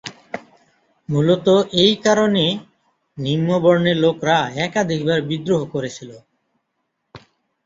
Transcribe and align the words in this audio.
মূলতঃ 1.09 1.47
এই 1.83 1.93
কারণে 2.05 2.45
নিম্ন 3.17 3.49
বর্ণের 3.63 3.97
লোকরা 3.97 4.37
একাধিকবার 4.65 5.19
বিদ্রোহ 5.29 5.61
করেছিল। 5.73 6.11